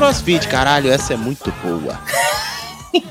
[0.00, 2.00] Crossfit, caralho, essa é muito boa.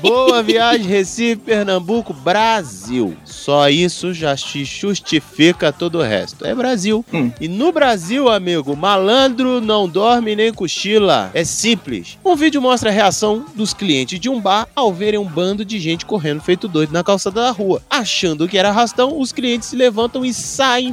[0.02, 3.16] Boa viagem, Recife, Pernambuco, Brasil.
[3.24, 6.44] Só isso já te justifica todo o resto.
[6.44, 7.04] É Brasil.
[7.14, 7.30] Hum.
[7.40, 11.30] E no Brasil, amigo, malandro não dorme nem cochila.
[11.32, 12.18] É simples.
[12.24, 15.78] Um vídeo mostra a reação dos clientes de um bar ao verem um bando de
[15.78, 17.80] gente correndo feito doido na calçada da rua.
[17.88, 20.92] Achando que era arrastão, os clientes se levantam e saem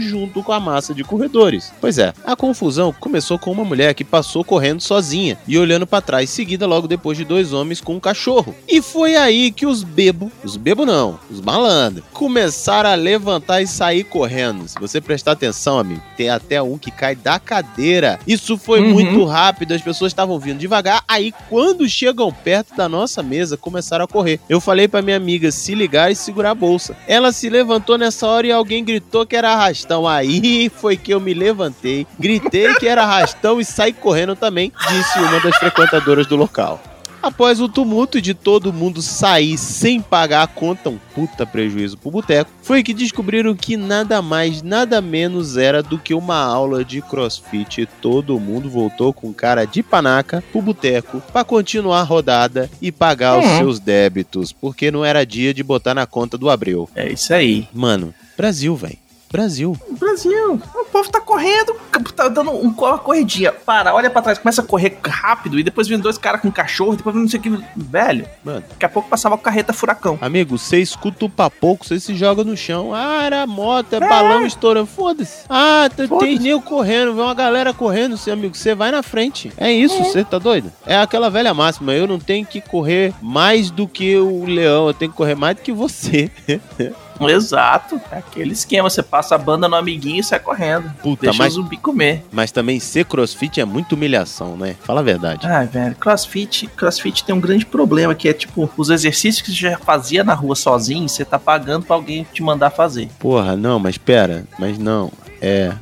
[0.00, 1.72] junto com a massa de corredores.
[1.80, 6.00] Pois é, a confusão começou com uma mulher que passou correndo sozinha e olhando para
[6.02, 8.54] trás, seguida logo depois de dois homens com um cachorro.
[8.68, 13.66] E foi aí que os bebo, os bebo não, os malandros, começaram a levantar e
[13.66, 14.68] sair correndo.
[14.68, 18.18] Se você prestar atenção, amigo, tem até um que cai da cadeira.
[18.26, 18.90] Isso foi Uhum.
[18.90, 21.02] muito rápido, as pessoas estavam vindo devagar.
[21.08, 24.40] Aí, quando chegam perto da nossa mesa, começaram a correr.
[24.48, 26.96] Eu falei pra minha amiga se ligar e segurar a bolsa.
[27.06, 30.06] Ela se levantou nessa hora e alguém gritou que era arrastão.
[30.06, 35.18] Aí foi que eu me levantei, gritei que era arrastão e saí correndo também, disse
[35.18, 36.80] uma das frequentadoras do local.
[37.20, 42.12] Após o tumulto de todo mundo sair sem pagar a conta, um puta prejuízo pro
[42.12, 47.02] boteco, foi que descobriram que nada mais, nada menos era do que uma aula de
[47.02, 47.80] crossfit.
[47.82, 52.92] E todo mundo voltou com cara de panaca pro boteco pra continuar a rodada e
[52.92, 53.58] pagar os Uhum.
[53.58, 56.88] seus débitos, porque não era dia de botar na conta do Abreu.
[56.94, 57.66] É isso aí.
[57.74, 58.96] Mano, Brasil, velho.
[59.30, 59.76] Brasil.
[59.98, 61.74] Brasil, o povo tá correndo,
[62.16, 63.52] tá dando um- uma corridinha.
[63.52, 66.96] Para, olha pra trás, começa a correr rápido e depois vem dois caras com cachorro,
[66.96, 67.64] depois vem não sei o que.
[67.76, 68.64] Velho, Mano.
[68.68, 70.18] daqui a pouco passava a carreta furacão.
[70.20, 72.94] Amigo, você escuta o papoco, você se joga no chão.
[72.94, 74.86] Ah, era moto, é balão estourando.
[74.86, 75.44] Foda-se.
[75.48, 78.54] Ah, t- tem nego correndo, vem uma galera correndo, seu amigo.
[78.56, 79.52] Você vai na frente.
[79.56, 80.72] É isso, você tá doido?
[80.86, 81.92] É aquela velha máxima.
[81.92, 85.56] Eu não tenho que correr mais do que o leão, eu tenho que correr mais
[85.56, 86.30] do que você.
[87.26, 88.00] Exato.
[88.12, 90.90] É aquele esquema, você passa a banda no amiguinho e sai correndo.
[91.02, 92.24] Puta, Deixa mas, o zumbi comer.
[92.30, 94.76] mas também ser crossfit é muito humilhação, né?
[94.82, 95.46] Fala a verdade.
[95.46, 99.56] Ai, velho, crossfit, crossfit tem um grande problema, que é tipo, os exercícios que você
[99.70, 103.08] já fazia na rua sozinho, você tá pagando pra alguém te mandar fazer.
[103.18, 104.44] Porra, não, mas pera.
[104.58, 105.10] Mas não.
[105.40, 105.72] É.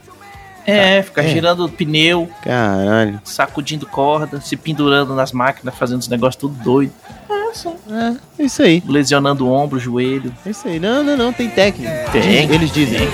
[0.68, 1.28] É, ficar É.
[1.28, 3.20] girando pneu, Caralho.
[3.24, 6.92] sacudindo corda, se pendurando nas máquinas, fazendo os negócios tudo doido.
[7.90, 8.82] É, isso aí.
[8.86, 10.34] Lesionando o ombro, o joelho.
[10.44, 10.78] É isso aí.
[10.78, 12.10] Não, não, não, tem técnica.
[12.12, 12.50] Tem.
[12.50, 13.08] Eles dizem.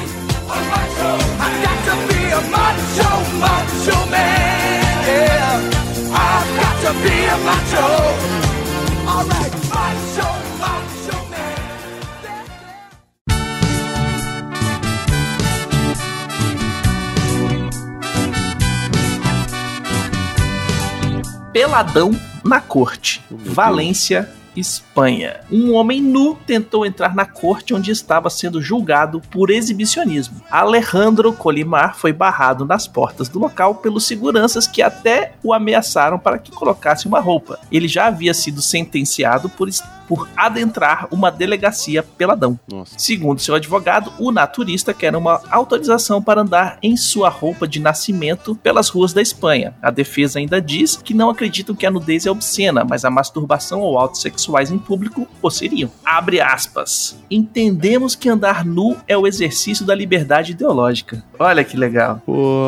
[21.53, 23.23] Peladão na corte.
[23.31, 25.41] Valência, Espanha.
[25.51, 30.43] Um homem nu tentou entrar na corte onde estava sendo julgado por exibicionismo.
[30.51, 36.39] Alejandro Colimar foi barrado nas portas do local pelos seguranças que até o ameaçaram para
[36.39, 37.59] que colocasse uma roupa.
[37.71, 39.69] Ele já havia sido sentenciado por,
[40.09, 42.59] por adentrar uma delegacia peladão.
[42.71, 42.95] Nossa.
[42.99, 48.55] Segundo seu advogado, o naturista quer uma autorização para andar em sua roupa de nascimento
[48.57, 49.75] pelas ruas da Espanha.
[49.83, 53.81] A defesa ainda diz que não acreditam que a nudez é obscena, mas a masturbação
[53.81, 55.91] ou autos sexuais em público o seriam.
[56.05, 57.17] Abre aspas.
[57.31, 61.25] Entendemos que andar nu é o exercício da liberdade ideológica.
[61.39, 62.23] Olha que legal.
[62.25, 62.63] Pô.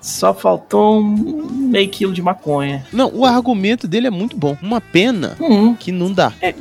[0.00, 2.84] Só faltou um meio quilo de maconha.
[2.92, 4.56] Não, o argumento dele é muito bom.
[4.62, 5.74] Uma pena Hum.
[5.74, 6.32] que não dá.
[6.48, 6.54] É,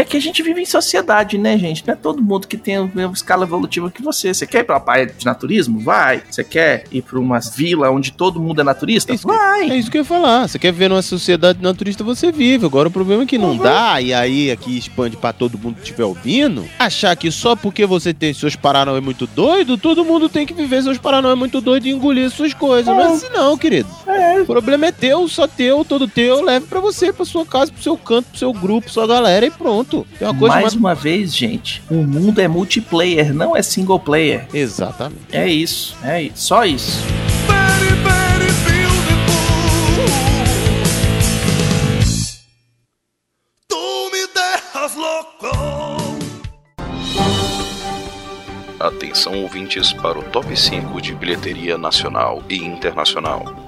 [0.00, 1.84] é que a gente vive em sociedade, né, gente?
[1.86, 4.32] Não é todo mundo que tem a mesma escala evolutiva que você.
[4.34, 5.78] Você quer ir pra uma praia de naturismo?
[5.80, 6.22] Vai.
[6.30, 9.12] Você quer ir pra uma vila onde todo mundo é naturista?
[9.12, 9.70] Isso que- Vai.
[9.70, 10.48] É isso que eu ia falar.
[10.48, 12.66] Você quer viver numa sociedade naturista, você vive.
[12.66, 13.58] Agora o problema é que não Uhum.
[13.58, 16.64] dá, e aí aqui expande pra todo mundo que estiver ouvindo.
[16.78, 20.82] Achar que só porque você tem seus paranauê muito doido, todo mundo tem que viver
[20.82, 22.86] seus paranauê muito doido e engolir suas coisas.
[22.86, 23.14] Não é Uhum.
[23.14, 23.88] assim não, querido.
[24.06, 24.40] É.
[24.40, 26.42] O problema é teu, só teu, todo teu.
[26.44, 29.50] Leve pra você, pra sua casa, pro seu canto, pro seu grupo, sua galera e
[29.50, 30.06] pronto.
[30.18, 30.74] Tem uma coisa Mais mais...
[30.74, 34.46] uma vez, gente, o mundo é multiplayer, não é single player.
[34.52, 35.20] Exatamente.
[35.30, 36.46] É isso, é isso.
[36.46, 36.98] Só isso.
[48.80, 53.67] Atenção ouvintes para o top 5 de bilheteria nacional e internacional.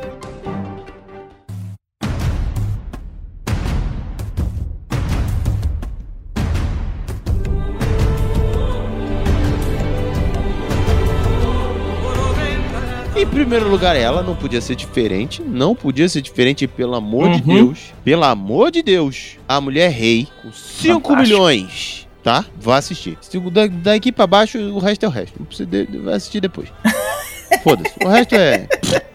[13.51, 15.43] Primeiro lugar, ela não podia ser diferente.
[15.43, 17.33] Não podia ser diferente, pelo amor Uhum.
[17.33, 17.79] de Deus.
[18.05, 19.39] Pelo amor de Deus.
[19.49, 21.17] A mulher rei, com 5 Fantástico.
[21.17, 22.07] milhões.
[22.23, 22.45] Tá?
[22.61, 23.19] Vá assistir.
[23.51, 25.35] Da, daqui pra baixo, o resto é o resto.
[25.41, 26.69] Não precisa de, vai assistir depois.
[27.65, 27.93] Foda-se.
[28.05, 28.69] O resto é.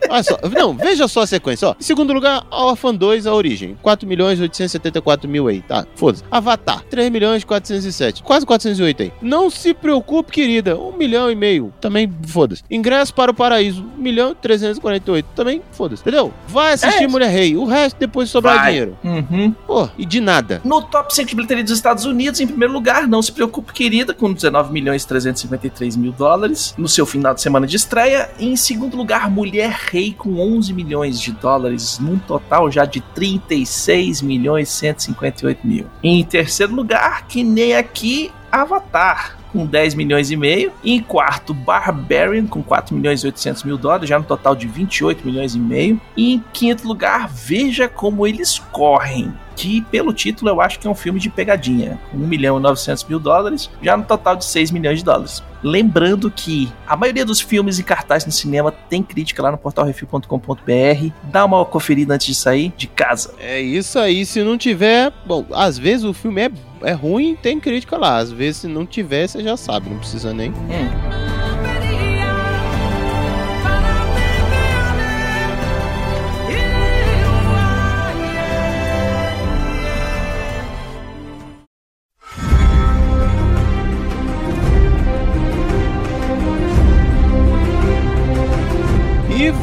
[0.10, 0.38] Olha só.
[0.54, 1.69] Não, veja só a sequência.
[1.69, 1.75] Ó.
[1.80, 3.75] Em segundo lugar, a Orphan 2, a origem.
[3.81, 5.62] 4 milhões 874 mil aí.
[5.62, 6.24] Tá, foda-se.
[6.30, 6.83] Avatar.
[6.89, 8.22] 3 milhões 407.
[8.24, 9.13] Quase 408 aí.
[9.22, 10.77] Não se preocupe, querida.
[10.77, 11.74] 1 milhão e meio.
[11.81, 12.63] Também foda-se.
[12.69, 13.83] Ingresso para o paraíso.
[13.98, 15.27] 1 milhão e 348.
[15.36, 16.01] Também foda-se.
[16.04, 16.31] Entendeu?
[16.48, 17.07] Vai assistir É.
[17.07, 17.56] Mulher Rei.
[17.57, 18.68] O resto depois sobrar Vai.
[18.72, 18.98] dinheiro.
[19.04, 19.51] Uhum.
[19.66, 20.62] Pô, e de nada.
[20.63, 24.13] No top 5 de bilheteria dos Estados Unidos, em primeiro lugar, não se preocupe, querida,
[24.13, 28.30] com 19 milhões e 353 mil dólares no seu final de semana de estreia.
[28.39, 33.01] E em segundo lugar, Mulher Rei com 11 milhões de dólares, num total já de
[33.01, 35.85] 36 milhões e 158 mil.
[36.03, 39.38] Em terceiro lugar, que nem aqui, Avatar.
[39.51, 40.71] Com 10 milhões e meio.
[40.83, 45.25] Em quarto, Barbarian, com 4 milhões e 800 mil dólares, já no total de 28
[45.25, 46.00] milhões e meio.
[46.15, 50.89] E em quinto lugar, Veja Como Eles Correm, que pelo título eu acho que é
[50.89, 54.45] um filme de pegadinha, com 1 milhão e 900 mil dólares, já no total de
[54.45, 55.43] 6 milhões de dólares.
[55.63, 61.09] Lembrando que a maioria dos filmes e cartazes no cinema tem crítica lá no portalrefil.com.br.
[61.23, 63.33] Dá uma conferida antes de sair de casa.
[63.39, 65.11] É isso aí, se não tiver.
[65.25, 66.51] Bom, às vezes o filme é,
[66.83, 68.17] é ruim tem crítica lá.
[68.17, 70.51] Às vezes, se não tiver, você já sabe, não precisa nem.
[70.51, 71.25] E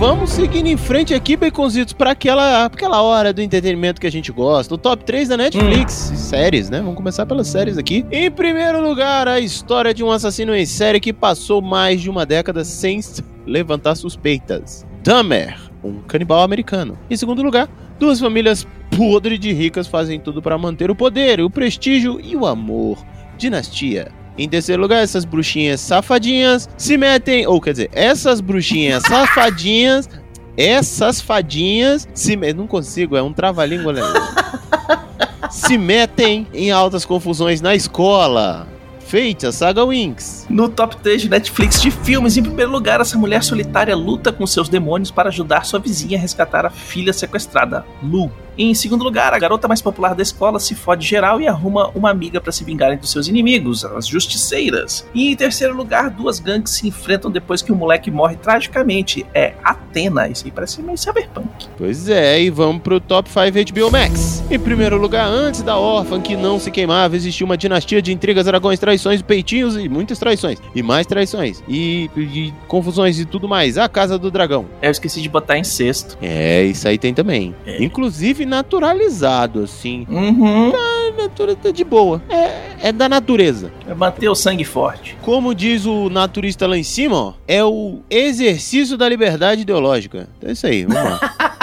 [0.03, 4.33] vamos seguindo em frente aqui, Baconzitos, para aquela, aquela hora do entretenimento que a gente
[4.33, 4.75] gosta.
[4.75, 5.93] O top 3 da Netflix.
[6.17, 6.81] Séries, né?
[6.81, 8.05] Vamos começar pelas séries aqui.
[8.11, 12.27] Em primeiro lugar, a história de um assassino em série que passou mais de uma
[12.27, 12.99] década sem
[13.47, 14.85] levantar suspeitas.
[15.05, 16.99] Dahmer, um canibal americano.
[17.09, 18.67] Em segundo lugar, duas famílias
[18.97, 22.99] podres de ricas fazem tudo para manter o poder, o prestígio e o amor.
[23.39, 24.11] Dinastia.
[24.37, 30.09] Em terceiro lugar, essas bruxinhas safadinhas se metem, ou quer dizer, essas bruxinhas safadinhas,
[30.57, 34.03] essas fadinhas se metem, não consigo, é um trava-língua, né?
[35.51, 38.67] se metem em altas confusões na escola.
[39.01, 40.47] Feita a saga Winx.
[40.49, 44.47] No top 3 de Netflix de filmes, em primeiro lugar, essa mulher solitária luta com
[44.47, 48.33] seus demônios para ajudar sua vizinha a resgatar a filha sequestrada, Lu.
[48.57, 52.11] Em segundo lugar, a garota mais popular da escola se fode geral e arruma uma
[52.11, 55.07] amiga para se vingarem dos seus inimigos, as justiceiras.
[55.15, 59.25] E em terceiro lugar, duas gangues se enfrentam depois que o moleque morre tragicamente.
[59.33, 61.49] É Atena, isso aí parece meio cyberpunk.
[61.79, 64.43] Pois é, e vamos pro top 5 HBO Max.
[64.51, 68.45] Em primeiro lugar, antes da órfã que não se queimava, existia uma dinastia de intrigas,
[68.45, 70.59] dragões, traições, peitinhos e muitas traições.
[70.75, 71.63] E mais traições.
[71.69, 73.79] E, e confusões e tudo mais.
[73.79, 74.67] A Casa do Dragão.
[74.81, 76.19] Eu esqueci de botar em sexto.
[76.21, 77.55] É, isso aí tem também.
[77.67, 77.83] É.
[77.83, 80.07] Inclusive naturalizado, assim.
[80.09, 80.73] Uhum.
[80.75, 82.23] A natureza tá de boa.
[82.29, 83.73] É, é da natureza.
[83.87, 85.17] É manter o sangue forte.
[85.23, 90.29] Como diz o naturista lá em cima, ó, é o exercício da liberdade ideológica.
[90.39, 91.53] Então é isso aí, vamos lá.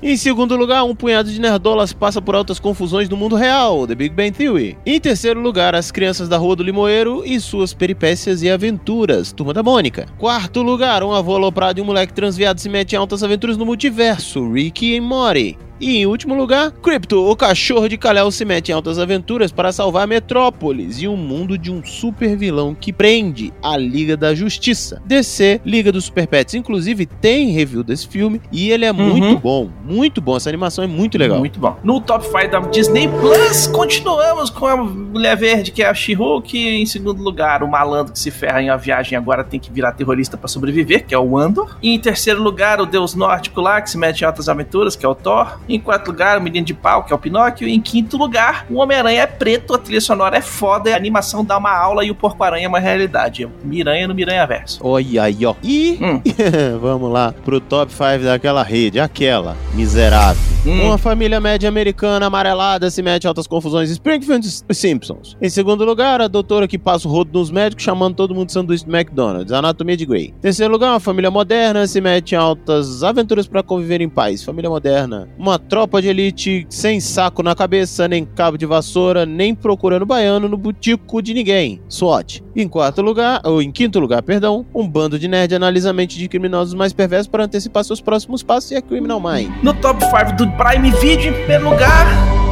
[0.00, 3.96] Em segundo lugar, um punhado de nerdolas passa por altas confusões no mundo real, The
[3.96, 4.78] Big Bang Theory.
[4.86, 9.52] Em terceiro lugar, as crianças da Rua do Limoeiro e suas peripécias e aventuras, Turma
[9.52, 10.06] da Mônica.
[10.16, 13.66] Quarto lugar, um avô aloprado e um moleque transviado se mete em altas aventuras no
[13.66, 15.58] multiverso, Ricky e Morty.
[15.80, 19.72] E em último lugar, Crypto, o cachorro de Kal-El se mete em altas aventuras para
[19.72, 25.00] salvar Metrópolis e um mundo de um super vilão que prende a Liga da Justiça.
[25.04, 29.68] DC, Liga dos Super Pets, inclusive tem review desse filme e ele é muito bom,
[29.84, 30.36] muito bom.
[30.36, 31.38] Essa animação é muito legal.
[31.38, 31.76] Muito bom.
[31.84, 36.58] No top 5 da Disney Plus, continuamos com a Mulher Verde, que é a She-Hulk.
[36.58, 39.92] Em segundo lugar, o malandro que se ferra em uma viagem agora tem que virar
[39.92, 41.76] terrorista pra sobreviver, que é o Andor.
[41.82, 45.04] E em terceiro lugar, o deus nórdico lá, que se mete em altas aventuras, que
[45.04, 45.58] é o Thor.
[45.68, 47.68] Em quarto lugar, o menino de pau, que é o Pinóquio.
[47.68, 51.44] E em quinto lugar, o Homem-Aranha é preto, a trilha sonora é foda, a animação
[51.44, 53.48] dá uma aula e o Porco-Aranha é uma realidade.
[53.62, 54.80] Miranha no Miranha Verso.
[54.82, 55.54] Olha aí, ó.
[55.62, 56.20] E Hum.
[56.80, 60.40] vamos lá pro top 5 daquela rede, aquela miserável.
[60.66, 60.82] Hum.
[60.86, 63.90] Uma família média americana amarelada se mete em altas confusões.
[63.90, 65.36] Springfield Simpsons.
[65.40, 68.52] Em segundo lugar, a doutora que passa o rodo nos médicos chamando todo mundo de
[68.52, 69.52] sanduíche do McDonald's.
[69.52, 70.34] Anatomia de Grey.
[70.36, 74.42] Em terceiro lugar, uma família moderna se mete em altas aventuras para conviver em paz.
[74.42, 75.28] Família moderna.
[75.38, 80.48] Uma tropa de elite sem saco na cabeça, nem cabo de vassoura, nem procurando baiano
[80.48, 81.80] no butico de ninguém.
[81.88, 82.42] SWAT.
[82.54, 86.18] Em quarto lugar, ou em quinto lugar, perdão, um bando de nerd analisa a mente
[86.18, 89.50] de criminosos mais perversos para antecipar seus próximos passos e a Criminal Mind.
[89.62, 92.06] No top 5 do Prime Video, em primeiro lugar,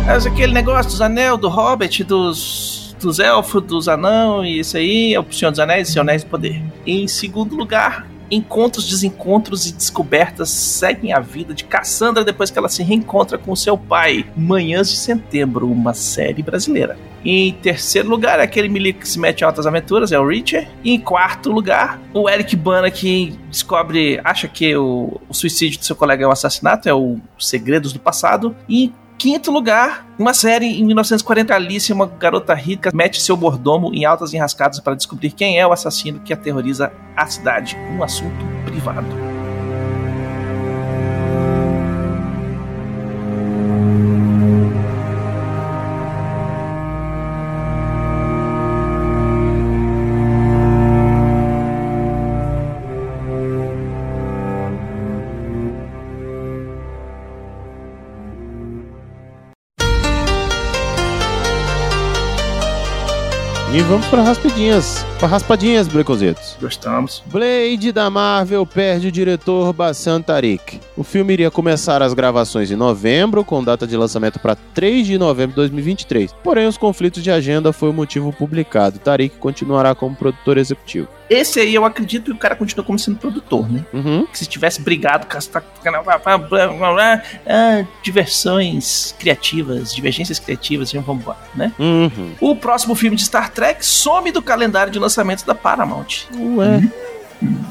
[0.08, 5.14] é aquele negócio dos anel, do Hobbit, dos, dos elfos, dos anão, e isso aí
[5.14, 6.62] é o Senhor dos Anéis Senhor Anéis do Poder.
[6.86, 12.68] Em segundo lugar, encontros, desencontros e descobertas seguem a vida de Cassandra depois que ela
[12.68, 14.26] se reencontra com seu pai.
[14.36, 16.98] Manhãs de Setembro, uma série brasileira.
[17.24, 20.68] Em terceiro lugar, aquele milico que se mete em altas aventuras, é o Richard.
[20.84, 25.84] E em quarto lugar, o Eric Bana que descobre, acha que o, o suicídio do
[25.84, 28.54] seu colega é um assassinato, é o Segredos do Passado.
[28.68, 34.04] E quinto lugar, uma série em 1940, Alice, uma garota rica, mete seu mordomo em
[34.04, 37.76] altas enrascadas para descobrir quem é o assassino que aterroriza a cidade.
[37.96, 39.35] Um assunto privado.
[63.86, 65.06] Vamos para raspadinhas.
[65.18, 66.56] Para raspadinhas, Brecozitos.
[66.60, 67.22] Gostamos.
[67.26, 70.80] Blade da Marvel perde o diretor Bassan Tarik.
[70.96, 75.18] O filme iria começar as gravações em novembro, com data de lançamento para 3 de
[75.18, 76.32] novembro de 2023.
[76.42, 78.98] Porém, os conflitos de agenda foi o motivo publicado.
[78.98, 81.08] Tarik continuará como produtor executivo.
[81.28, 83.84] Esse aí eu acredito que o cara continua como sendo produtor, né?
[83.92, 84.26] Uhum.
[84.26, 85.62] Que se tivesse brigado com essa
[87.46, 91.72] ah, diversões criativas, divergências criativas, e vamos embora, né?
[91.78, 92.32] Uhum.
[92.40, 96.26] O próximo filme de Star Trek some do calendário de lançamentos da Paramount.
[96.34, 96.82] Ué.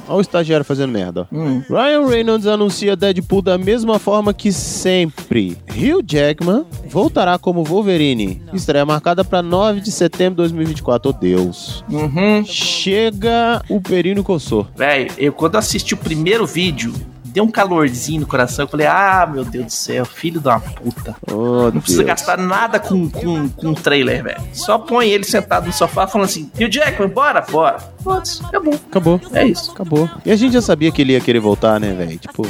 [0.08, 1.28] Olha o estagiário fazendo merda.
[1.32, 1.36] ó.
[1.36, 1.64] Hum.
[1.70, 5.58] Ryan Reynolds anuncia Deadpool da mesma forma que sempre.
[5.70, 8.42] Hugh Jackman voltará como Wolverine.
[8.54, 11.10] Estreia marcada para 9 de setembro de 2024.
[11.10, 11.84] Oh, Deus.
[11.90, 12.44] Uhum.
[12.46, 14.68] Chega o Perino Coçou.
[14.76, 16.94] Véi, eu quando assisti o primeiro vídeo,
[17.36, 18.64] deu um calorzinho no coração.
[18.66, 21.16] Eu falei, ah, meu Deus do céu, filho da puta.
[21.32, 22.08] Oh, Não precisa Deus.
[22.08, 24.42] gastar nada com, com, com trailer, velho.
[24.54, 27.78] Só põe ele sentado no sofá falando assim, Hugh Jackman, bora, bora.
[28.04, 28.74] Putz, acabou.
[28.74, 29.22] Acabou.
[29.34, 29.72] É isso.
[29.72, 30.10] Acabou.
[30.26, 32.18] E a gente já sabia que ele ia querer voltar, né, velho?
[32.18, 32.44] Tipo,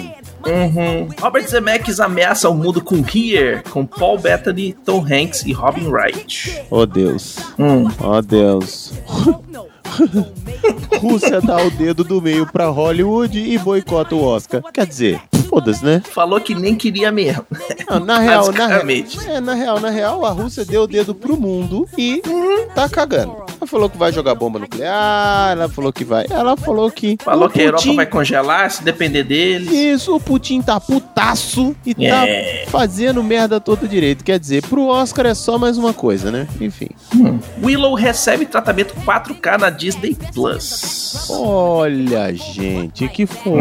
[0.46, 1.10] Uhum.
[1.20, 6.62] Robert Zemeckis ameaça o mundo com Here, com Paul Bettany, Tom Hanks e Robin Wright.
[6.70, 7.38] oh Deus.
[7.58, 7.88] Hum.
[8.00, 8.94] Oh Deus.
[11.02, 14.62] Rússia dá o dedo do meio pra Hollywood e boicota o Oscar.
[14.74, 16.02] Quer dizer, foda-se, né?
[16.12, 17.46] Falou que nem queria mesmo.
[17.90, 18.84] Não, na real, na real,
[19.28, 22.22] é, na real, na real, a Rússia deu o dedo pro mundo e
[22.74, 23.45] tá cagando.
[23.60, 26.26] Ela falou que vai jogar bomba nuclear, ela falou que vai.
[26.30, 27.18] Ela falou que.
[27.24, 29.72] Falou que a Europa Putin- vai congelar se depender deles.
[29.72, 32.66] Isso, o Putin tá putaço e É.
[32.66, 34.24] tá fazendo merda todo direito.
[34.24, 36.48] Quer dizer, pro Oscar é só mais uma coisa, né?
[36.60, 36.90] Enfim.
[37.64, 41.28] Willow recebe tratamento 4K na Disney Plus.
[41.30, 43.56] Olha, gente, que fofo.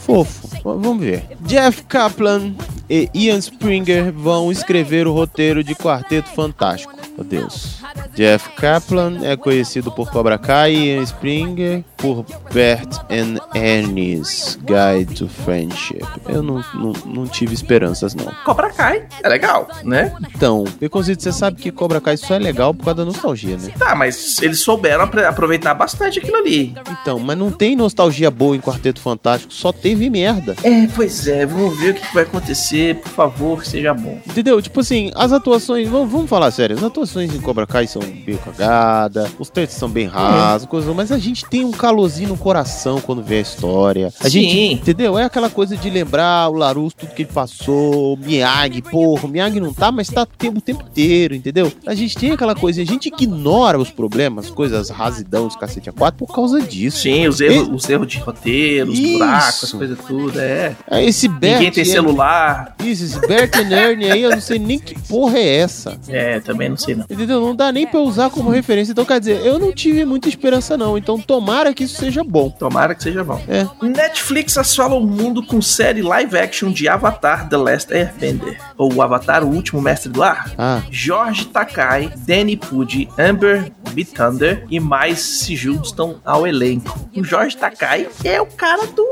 [0.00, 0.48] Fofo.
[0.48, 1.24] V- Vamos ver.
[1.42, 2.52] Jeff Kaplan
[2.88, 6.92] e Ian Springer vão escrever o roteiro de Quarteto Fantástico.
[7.16, 7.79] Meu Deus.
[8.14, 15.14] Jeff Kaplan é conhecido por Cobra Kai e Ian Springer por Bert and Ernie's Guide
[15.14, 16.04] to Friendship.
[16.28, 18.30] Eu não, não, não tive esperanças, não.
[18.44, 19.06] Cobra Kai.
[19.22, 20.14] É legal, né?
[20.34, 23.72] Então, Beconzito, você sabe que Cobra Kai só é legal por causa da nostalgia, né?
[23.78, 26.74] Tá, mas eles souberam aproveitar bastante aquilo ali.
[27.00, 30.56] Então, mas não tem nostalgia boa em Quarteto Fantástico, só teve merda.
[30.62, 32.96] É, pois é, vamos ver o que que vai acontecer.
[32.96, 34.20] Por favor, que seja bom.
[34.26, 34.60] Entendeu?
[34.60, 38.36] Tipo assim, as atuações, vamos, vamos falar sério, as atuações em Cobra Kai são bem
[38.36, 43.00] cagadas, os textos são bem rasos, coisa, mas a gente tem um calorzinho no coração
[43.00, 44.12] quando vê a história.
[44.20, 44.42] A Sim.
[44.42, 45.18] gente, entendeu?
[45.18, 49.28] É aquela coisa de lembrar o Larusso, tudo que ele passou, o Miyagi, porra, o
[49.28, 51.72] Miyagi não tá, mas tá o tempo, inteiro, entendeu?
[51.86, 55.92] A gente tem aquela coisa, a gente ignora os problemas, coisas rasidão, os cacete a
[55.92, 56.98] quatro por causa disso.
[57.02, 59.12] Sim, os erros, os erros de roteiro, os Isso.
[59.18, 60.76] buracos, as coisas tudo, é.
[60.90, 62.74] É Esse Bert, Ninguém tem é- celular.
[62.84, 65.98] Isso, esse Bert and Ernie aí, eu não sei nem que porra é essa.
[66.08, 67.04] É, também não sei não.
[67.08, 67.40] Entendeu?
[67.40, 68.92] Não dá nem pra usar como referência.
[68.92, 70.96] Então, quer dizer, eu não tive muita esperança, não.
[70.98, 72.50] Então, tomara que isso seja bom.
[72.50, 73.40] Tomara que seja bom.
[73.48, 73.66] É.
[73.84, 78.58] Netflix assola o mundo com série live action de Avatar The Last Airbender.
[78.76, 80.52] Ou Avatar, o último mestre do ar.
[80.58, 87.08] Ah, Jorge Takai, Danny Pudi, Amber Bitthunder e mais se juntam ao elenco.
[87.16, 89.06] O Jorge Takai é o cara do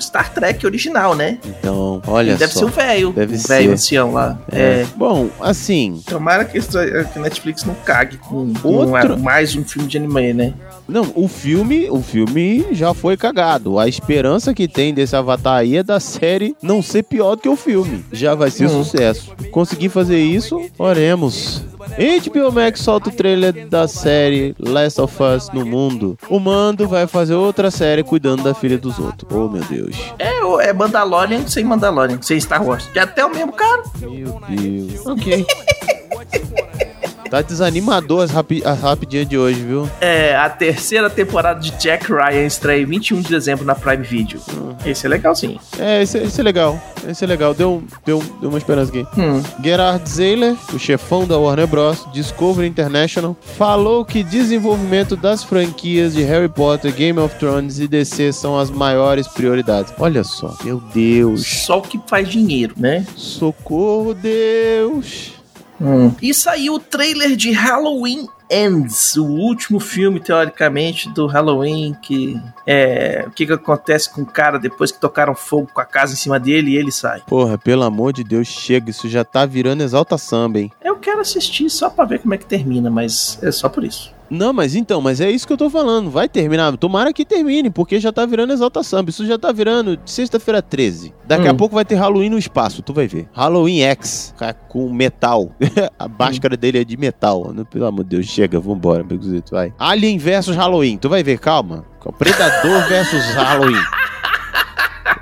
[0.00, 1.38] Star Trek original, né?
[1.44, 2.60] então, olha Ele deve só.
[2.60, 3.12] ser o velho.
[3.12, 3.72] Deve o velho ser.
[3.72, 4.38] ancião lá.
[4.50, 4.62] É.
[4.82, 4.86] É.
[4.96, 9.64] Bom, assim, Tomara que isso- que a Netflix não cague com, com Outro- mais um
[9.64, 10.54] filme de anime, né?
[10.88, 13.78] não, o filme, o filme já foi cagado.
[13.80, 17.48] A esperança que tem desse Avatar aí é da série não ser pior do que
[17.48, 18.04] o filme.
[18.12, 18.84] Já vai ser Hum.
[18.84, 19.32] sucesso.
[19.50, 21.64] Conseguir fazer isso, oremos.
[21.98, 26.16] HBO Max solta o trailer da série Last of Us no mundo.
[26.28, 29.28] O Mando vai fazer outra série cuidando da filha dos outros.
[29.34, 29.96] Oh, meu Deus.
[30.18, 32.86] É, é Mandalorian sem Mandalorian, sem Star Wars.
[32.92, 33.82] Que é até o mesmo cara.
[34.00, 35.06] Meu Deus.
[35.06, 35.44] Ok.
[37.32, 39.88] Tá desanimador as, rapi as rapidinhas de hoje, viu?
[40.02, 44.38] É, a terceira temporada de Jack Ryan estreia 21 de dezembro na Prime Video.
[44.52, 44.74] Hum.
[44.84, 45.58] Esse é legal, sim.
[45.78, 46.78] É, esse, esse, é legal.
[47.08, 47.54] Esse é legal.
[47.54, 49.06] Deu, deu, deu uma esperança aqui.
[49.18, 49.42] Hum.
[49.64, 56.22] Gerard Zeiler, o chefão da Warner Bros., Discovery International, falou que desenvolvimento das franquias de
[56.24, 59.90] Harry Potter, Game of Thrones e DC são as maiores prioridades.
[59.98, 61.46] Olha só, meu Deus.
[61.46, 63.06] Só o que faz dinheiro, né?
[63.16, 65.40] Socorro, Deus.
[65.82, 66.14] Hum.
[66.22, 73.24] E saiu o trailer de Halloween Ends, o último filme, teoricamente, do Halloween, que é.
[73.26, 76.16] O que, que acontece com o cara depois que tocaram fogo com a casa em
[76.16, 77.22] cima dele e ele sai.
[77.26, 80.72] Porra, pelo amor de Deus, chega, isso já tá virando exalta samba, hein?
[80.82, 84.12] Eu quero assistir só pra ver como é que termina, mas é só por isso.
[84.32, 86.10] Não, mas então, mas é isso que eu tô falando.
[86.10, 86.74] Vai terminar.
[86.78, 89.10] Tomara que termine, porque já tá virando Exalta Samba.
[89.10, 91.12] Isso já tá virando sexta-feira 13.
[91.26, 91.50] Daqui hum.
[91.50, 93.28] a pouco vai ter Halloween no espaço, tu vai ver.
[93.34, 94.34] Halloween X,
[94.70, 95.50] com metal.
[95.98, 96.58] a máscara hum.
[96.58, 97.54] dele é de metal.
[97.70, 99.28] Pelo amor de Deus, chega, vambora, amigos.
[99.50, 99.72] Vai.
[99.78, 100.96] Alien versus Halloween.
[100.96, 101.84] Tu vai ver, calma.
[102.18, 103.82] Predador versus Halloween.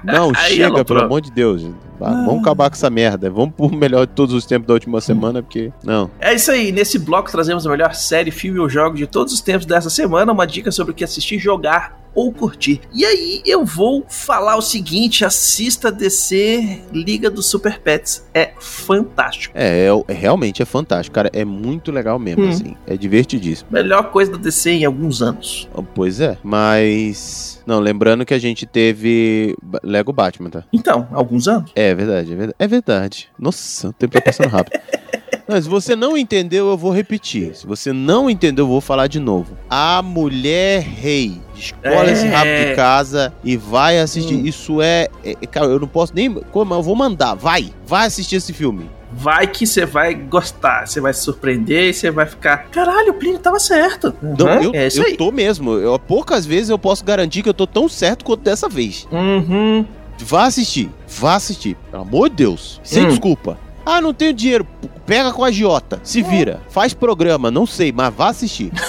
[0.03, 1.67] Não, Aí chega, pelo amor de Deus.
[2.01, 2.25] Ah.
[2.25, 3.31] Vamos acabar com essa merda.
[3.31, 5.71] Vamos pro melhor de todos os tempos da última semana, porque.
[5.85, 6.11] Não.
[6.19, 6.73] É isso aí.
[6.73, 10.33] Nesse bloco trazemos a melhor série, filme ou jogo de todos os tempos dessa semana.
[10.33, 12.81] Uma dica sobre o que assistir, jogar ou curtir.
[12.93, 18.27] E aí eu vou falar o seguinte: assista DC Liga dos Super Pets.
[18.35, 19.55] É fantástico.
[19.57, 21.31] É, é, é realmente é fantástico, cara.
[21.33, 22.49] É muito legal mesmo, hum.
[22.49, 22.77] assim.
[22.87, 23.71] É divertidíssimo.
[23.71, 25.69] Melhor coisa da DC em alguns anos.
[25.95, 27.63] Pois é, mas.
[27.67, 30.65] Não, lembrando que a gente teve Lego Batman, tá?
[30.73, 31.71] Então, alguns anos.
[31.75, 32.57] É verdade, é verdade.
[32.59, 33.29] É verdade.
[33.39, 34.81] Nossa, o tempo tá passando rápido.
[35.51, 37.57] Não, se você não entendeu, eu vou repetir.
[37.57, 39.59] Se você não entendeu, eu vou falar de novo.
[39.69, 41.41] A Mulher Rei.
[41.57, 42.13] Escola é.
[42.13, 44.37] esse rabo de casa e vai assistir.
[44.37, 44.47] Hum.
[44.47, 46.33] Isso é, é, Cara, eu não posso nem.
[46.33, 46.73] Como?
[46.73, 47.35] Eu vou mandar.
[47.35, 47.73] Vai.
[47.85, 52.13] Vai assistir esse filme vai que você vai gostar, você vai se surpreender e você
[52.13, 54.15] vai ficar, caralho, o Plínio tava certo.
[54.23, 54.63] Uhum.
[54.63, 55.17] Eu, é isso eu aí.
[55.17, 55.73] tô mesmo.
[55.73, 59.09] Eu, poucas vezes eu posso garantir que eu tô tão certo quanto dessa vez.
[59.11, 59.85] Uhum.
[60.21, 61.77] Vá assistir, vá assistir.
[61.91, 62.81] Pelo amor de Deus.
[62.85, 63.09] Sem hum.
[63.09, 63.59] desculpa.
[63.93, 64.65] Ah, não tenho dinheiro.
[65.05, 65.99] Pega com a Giota.
[66.05, 66.61] Se vira.
[66.71, 68.71] Faz programa, não sei, mas vá assistir.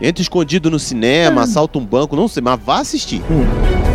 [0.00, 3.20] Entra escondido no cinema, assalta um banco, não sei, mas vá assistir.
[3.30, 3.89] Hum.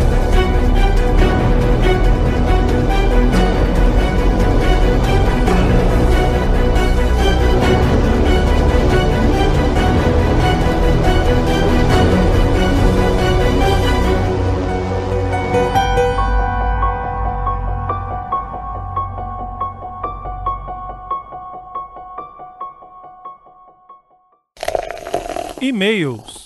[25.62, 26.46] E-mails.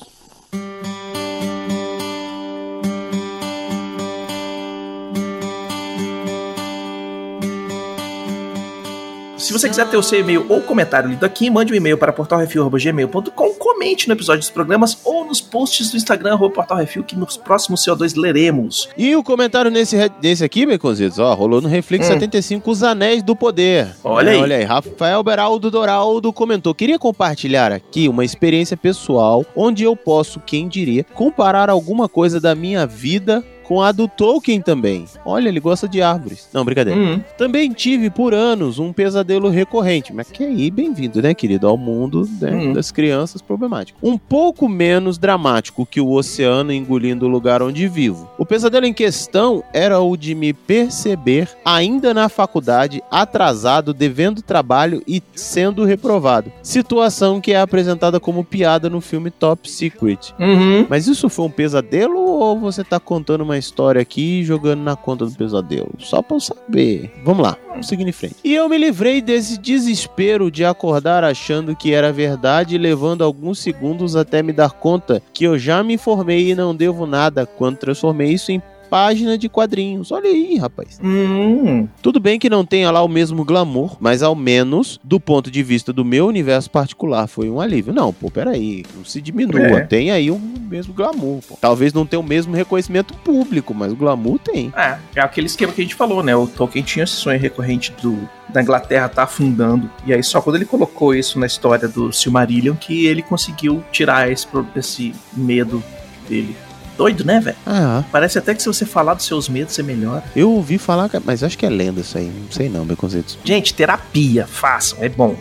[9.37, 12.13] Se você quiser ter o seu e-mail ou comentário lido aqui, mande um e-mail para
[12.13, 18.19] portalrefil.gmail.com, comente no episódio dos programas nos posts do Instagram, portalrefil, que nos próximos CO2
[18.19, 18.89] leremos.
[18.97, 22.13] E o comentário nesse, nesse aqui, Beconzitos, ó, rolou no Reflex hum.
[22.13, 23.95] 75, Os Anéis do Poder.
[24.03, 24.41] Olha é, aí.
[24.41, 30.39] Olha aí, Rafael Beraldo Doraldo comentou, queria compartilhar aqui uma experiência pessoal, onde eu posso,
[30.39, 35.05] quem diria, comparar alguma coisa da minha vida com a do Tolkien também.
[35.23, 36.49] Olha, ele gosta de árvores.
[36.51, 36.99] Não, brincadeira.
[36.99, 37.21] Uhum.
[37.37, 40.11] Também tive por anos um pesadelo recorrente.
[40.11, 42.73] Mas que aí, bem-vindo, né, querido, ao mundo né, uhum.
[42.73, 44.01] das crianças problemáticas.
[44.01, 48.27] Um pouco menos dramático que o oceano engolindo o lugar onde vivo.
[48.39, 55.03] O pesadelo em questão era o de me perceber ainda na faculdade, atrasado, devendo trabalho
[55.07, 56.51] e sendo reprovado.
[56.63, 60.33] Situação que é apresentada como piada no filme Top Secret.
[60.39, 60.87] Uhum.
[60.89, 65.25] Mas isso foi um pesadelo ou você tá contando uma história aqui jogando na conta
[65.25, 65.91] do pesadelo.
[65.99, 67.11] Só pra eu saber.
[67.23, 68.37] Vamos lá, vamos seguir em frente.
[68.43, 74.15] E eu me livrei desse desespero de acordar achando que era verdade, levando alguns segundos
[74.15, 78.33] até me dar conta que eu já me formei e não devo nada quando transformei
[78.33, 80.11] isso em página de quadrinhos.
[80.11, 80.99] Olha aí, rapaz.
[81.03, 81.87] Hum.
[82.01, 85.61] Tudo bem que não tenha lá o mesmo glamour, mas ao menos, do ponto de
[85.61, 87.93] vista do meu universo particular, foi um alívio.
[87.93, 89.79] Não, pô, peraí, não se diminua.
[89.79, 89.81] É.
[89.81, 91.41] Tem aí o mesmo glamour.
[91.47, 91.57] Pô.
[91.59, 94.73] Talvez não tenha o mesmo reconhecimento público, mas o glamour tem.
[94.75, 96.35] É, é aquele esquema que a gente falou, né?
[96.35, 98.17] O Tolkien tinha esse sonho recorrente do,
[98.49, 99.89] da Inglaterra tá afundando.
[100.05, 104.31] E aí só quando ele colocou isso na história do Silmarillion que ele conseguiu tirar
[104.31, 105.83] esse, esse medo
[106.27, 106.55] dele
[106.99, 107.55] doido, né, velho?
[107.65, 108.03] Ah.
[108.11, 110.21] Parece até que se você falar dos seus medos, você melhora.
[110.35, 112.25] Eu ouvi falar, mas acho que é lenda isso aí.
[112.25, 113.37] Não sei não, meu conceito.
[113.41, 115.33] Gente, terapia, façam, é bom.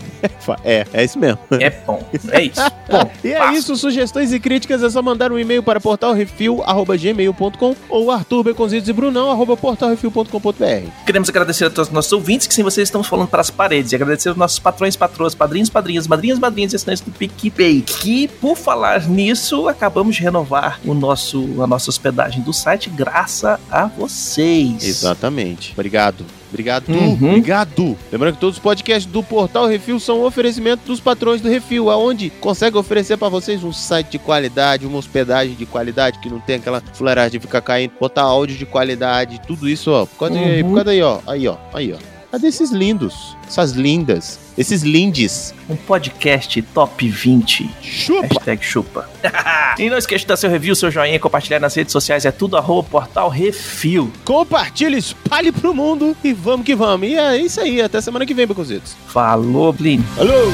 [0.64, 1.38] É, é isso mesmo.
[1.52, 2.02] É bom.
[2.31, 2.61] É isso.
[2.88, 8.11] Bom, E é isso, sugestões e críticas é só mandar um e-mail para portalrefil.gmail.com ou
[8.11, 10.90] Arthur Beconzitos e Brunão, arroba portalrefil.com.br.
[11.04, 13.92] Queremos agradecer a todos os nossos ouvintes, que sem vocês estamos falando para as paredes.
[13.92, 17.83] E agradecer aos nossos patrões, patroas, padrinhos, padrinhas, madrinhas, madrinhas e assinantes do PicPay.
[17.83, 23.59] Que, por falar nisso, acabamos de renovar o nosso, a nossa hospedagem do site, graças
[23.70, 24.83] a vocês.
[24.83, 25.72] Exatamente.
[25.72, 26.24] Obrigado.
[26.50, 27.12] Obrigado, Uhum.
[27.30, 27.96] obrigado.
[28.11, 31.90] Lembrando que todos os podcasts do Portal Refil são um oferecimento dos patrões do Refil,
[31.90, 36.40] aonde consegue oferecer para vocês um site de qualidade, uma hospedagem de qualidade, que não
[36.40, 40.06] tem aquela fuleiragem de ficar caindo, botar áudio de qualidade, tudo isso, ó.
[40.06, 40.62] Por causa, Uhum.
[40.62, 41.18] por causa daí, ó.
[41.26, 41.56] Aí, ó.
[41.74, 42.17] Aí, ó.
[42.30, 43.36] Cadê esses lindos?
[43.46, 44.38] Essas lindas.
[44.56, 45.54] Esses lindes.
[45.68, 47.70] Um podcast top 20.
[47.80, 48.26] Chupa!
[48.26, 49.08] Hashtag chupa.
[49.78, 52.26] e não esqueça de dar seu review, seu joinha, compartilhar nas redes sociais.
[52.26, 54.12] É tudo arroba portal refil.
[54.26, 57.08] Compartilhe, espalhe pro mundo e vamos que vamos.
[57.08, 57.80] E é isso aí.
[57.80, 58.94] Até semana que vem, Beconzitos.
[59.06, 60.02] Falou, Blin.
[60.14, 60.52] Falou!